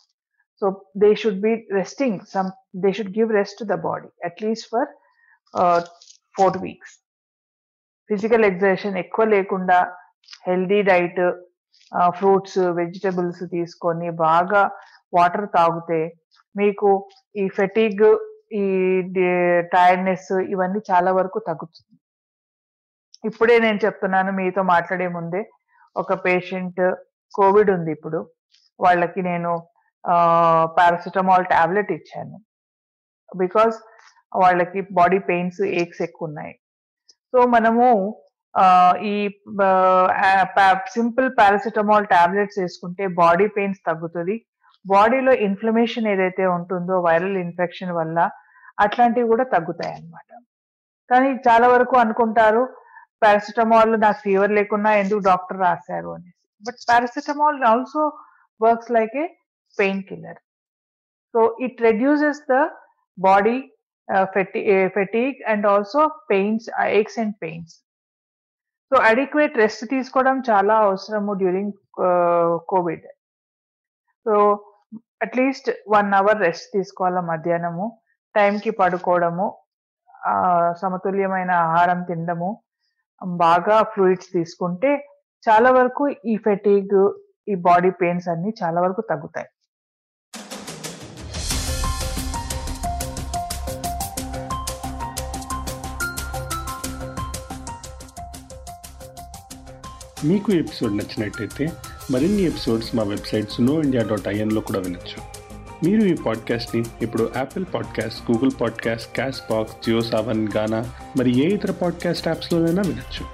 so 0.63 0.69
they 1.03 1.11
should 1.15 1.41
be 1.41 1.53
resting 1.79 2.19
some 2.35 2.49
they 2.83 2.91
should 2.93 3.15
give 3.19 3.31
rest 3.39 3.59
to 3.61 3.65
the 3.65 3.77
body 3.87 4.11
at least 4.25 4.69
for 4.73 4.91
four 6.35 6.59
weeks 6.59 6.95
physical 8.11 8.45
exertion 8.45 8.97
ఎక్కువ 8.97 9.25
లేకుండా 9.27 9.79
హెల్దీ 10.49 10.81
డైట్ 10.83 11.23
ఫ్రూట్స్ 12.19 12.59
వెజిటబుల్స్ 12.79 13.43
తీసుకొని 13.55 14.09
బాగా 14.27 14.63
వాటర్ 15.13 15.49
తాగితే 15.57 16.01
మీకు 16.55 16.91
ఈ 17.35 17.45
ఫెటిగ్ 17.49 18.05
ఈ 18.55 18.65
టైర్డ్నెస్ 19.75 20.33
ఇవన్నీ 20.53 20.81
చాలా 20.91 21.11
వరకు 21.13 21.39
తగ్గుతుంది. 21.47 21.97
ఇప్పుడే 23.25 23.57
నేను 23.65 23.79
చెప్తున్నాను 23.85 24.31
మీతో 24.39 24.63
మాట్లాడే 24.75 25.09
ముందే 25.17 25.43
ఒక 25.97 26.13
పేషెంట్ 26.27 26.81
కోవిడ్ 27.35 27.71
ఉంది 27.77 27.91
ఇప్పుడు. 27.97 28.21
వాళ్ళకి 28.81 29.21
నేను 29.31 29.51
పారాసిటమాల్ 30.79 31.45
టాబ్లెట్ 31.55 31.93
ఇచ్చాను. 31.99 32.37
బికాస్ 33.43 33.77
వాళ్ళకి 34.43 34.81
బాడీ 34.99 35.19
పెయిన్స్ 35.31 35.61
ఏక్స్ 35.83 36.03
ఎక్కువ 36.07 36.29
ఉన్నాయి 36.29 36.55
సో 37.33 37.39
మనము 37.57 37.87
ఈ 39.13 39.15
సింపుల్ 40.97 41.29
పారాసిటమాల్ 41.39 42.07
టాబ్లెట్స్ 42.15 42.59
వేసుకుంటే 42.63 43.05
బాడీ 43.23 43.47
పెయిన్స్ 43.57 43.81
తగ్గుతుంది. 43.89 44.37
బాడీలో 44.85 45.33
ఇన్ఫ్లమేషన్ 45.47 46.07
ఏదైతే 46.13 46.45
ఉంటుందో 46.57 46.95
వైరల్ 47.09 47.37
ఇన్ఫెక్షన్ 47.47 47.93
వల్ల 47.99 48.19
అట్లాంటివి 48.85 49.27
కూడా 49.33 49.45
తగ్గుతాయి 49.55 49.93
అన్నమాట 49.97 50.31
కానీ 51.11 51.29
చాలా 51.47 51.67
వరకు 51.75 51.95
అనుకుంటారు 52.05 52.63
పారాసిటమాల్ 53.25 53.93
నాకు 54.05 54.19
ఫీవర్ 54.27 54.53
లేకున్నా 54.59 54.91
ఎందుకు 55.03 55.23
డాక్టర్ 55.31 55.61
రాశారు 55.67 56.11
అనేసి. 56.17 56.39
But 56.63 56.81
paracetamol 56.91 57.59
also 57.73 58.03
works 58.61 58.91
like 58.97 59.15
a 59.23 59.27
painkiller 60.09 60.41
so 61.35 61.41
it 61.67 61.79
reduces 61.89 62.43
the 62.53 62.57
body 63.19 63.57
fatigue 64.97 65.39
and 65.53 65.65
also 65.73 66.01
pains 66.33 66.67
aches 67.01 67.19
and 67.23 67.37
pains 67.45 67.75
so 68.93 68.97
adequate 69.11 69.55
rest 69.63 69.85
తీసుకోవడం 69.95 70.39
చాలా 70.51 70.75
అవసరము 70.87 71.33
during 71.43 71.73
Covid 72.73 73.07
so 74.27 74.35
at least 75.27 75.69
one 75.95 76.11
hour 76.19 76.39
rest 76.47 76.69
తీసుకోవాలా 76.77 77.21
మధ్యాహ్నము. 77.31 77.87
టైంకి 78.35 78.71
పడుకోవడము 78.81 79.47
సమతుల్యమైన 80.81 81.51
ఆహారం 81.65 82.01
తినడము 82.09 82.51
బాగా 83.27 83.83
ఫ్లూయిడ్స్ 83.83 84.29
తీసుకుంటే 84.33 84.91
చాలా 85.49 85.71
వరకు 85.71 86.09
ఈ 86.09 86.37
ఫెటీగ్ 86.37 86.97
ఈ 87.49 87.55
బాడీ 87.55 87.91
పెయిన్స్ 87.91 88.29
అన్ని 88.29 88.55
చాలా 88.63 88.81
వరకు 88.81 89.01
తగ్గుతాయి. 89.01 89.49
మీకు 100.25 100.53
ఎపిసోడ్ 100.53 100.97
నచ్చినట్టయితే 100.97 101.73
మరిన్ని 102.11 102.43
ఎపిసోడ్స్ 102.43 102.97
మా 102.97 103.03
వెబ్సైట్ 103.03 103.51
సునో 103.51 103.83
ఇండియా 103.83 104.03
డాట్ 104.03 104.29
ఐఎన్లో 104.29 104.61
కూడా 104.61 104.81
వినొచ్చు. 104.81 105.42
మీరు 105.85 106.03
ఈ 106.03 106.15
పాడ్కాస్ట్ని 106.15 106.83
ఇప్పుడు 107.03 107.31
Apple 107.37 107.65
podcast 107.75 108.31
Google 108.31 108.51
podcast 108.61 109.15
Castbox 109.51 109.75
Jio 109.87 110.01
Saavn 110.01 110.49
Gaana 110.57 110.81
మరి 111.19 111.31
ఏ 111.39 111.49
ఇతర 111.49 111.71
పాడ్కాస్ట్ 111.71 112.29
యాప్స్లోనైనా 112.29 112.83
వినొచ్చు. 112.83 113.25